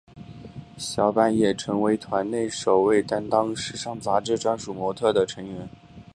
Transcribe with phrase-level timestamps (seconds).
[0.79, 5.69] 小坂也成为团内首位担任时尚杂志专属模特儿的成员。